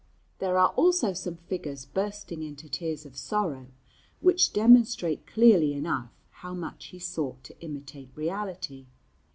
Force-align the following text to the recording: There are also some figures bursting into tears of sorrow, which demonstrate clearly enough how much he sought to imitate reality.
There 0.39 0.57
are 0.57 0.69
also 0.69 1.13
some 1.13 1.35
figures 1.35 1.85
bursting 1.85 2.41
into 2.41 2.67
tears 2.67 3.05
of 3.05 3.15
sorrow, 3.15 3.67
which 4.19 4.51
demonstrate 4.51 5.27
clearly 5.27 5.73
enough 5.73 6.09
how 6.41 6.55
much 6.55 6.85
he 6.87 6.97
sought 6.97 7.43
to 7.43 7.61
imitate 7.61 8.09
reality. 8.15 8.87